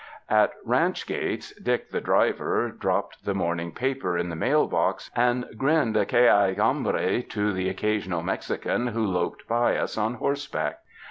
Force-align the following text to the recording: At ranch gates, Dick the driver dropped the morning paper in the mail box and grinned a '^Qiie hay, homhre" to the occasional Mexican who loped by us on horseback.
At 0.31 0.53
ranch 0.65 1.05
gates, 1.05 1.53
Dick 1.61 1.91
the 1.91 2.01
driver 2.01 2.71
dropped 2.71 3.23
the 3.23 3.35
morning 3.35 3.71
paper 3.71 4.17
in 4.17 4.29
the 4.29 4.35
mail 4.35 4.65
box 4.65 5.11
and 5.15 5.45
grinned 5.55 5.95
a 5.95 6.07
'^Qiie 6.07 6.55
hay, 6.55 6.55
homhre" 6.55 7.29
to 7.29 7.53
the 7.53 7.69
occasional 7.69 8.23
Mexican 8.23 8.87
who 8.87 9.05
loped 9.05 9.47
by 9.47 9.77
us 9.77 9.99
on 9.99 10.15
horseback. 10.15 10.79